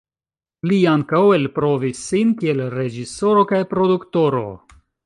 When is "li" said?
0.71-0.79